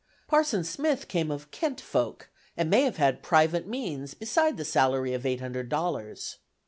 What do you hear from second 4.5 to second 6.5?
the salary of eight hundred dollars.